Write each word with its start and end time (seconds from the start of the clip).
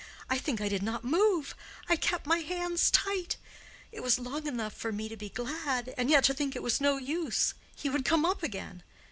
I 0.31 0.39
think 0.39 0.59
I 0.61 0.67
did 0.67 0.81
not 0.81 1.03
move. 1.03 1.53
I 1.87 1.95
kept 1.95 2.25
my 2.25 2.39
hands 2.39 2.89
tight. 2.89 3.37
It 3.91 3.99
was 4.01 4.17
long 4.17 4.47
enough 4.47 4.73
for 4.73 4.91
me 4.91 5.07
to 5.07 5.15
be 5.15 5.29
glad, 5.29 5.93
and 5.95 6.09
yet 6.09 6.23
to 6.23 6.33
think 6.33 6.55
it 6.55 6.63
was 6.63 6.81
no 6.81 6.97
use—he 6.97 7.87
would 7.87 8.03
come 8.03 8.25
up 8.25 8.41
again. 8.41 8.81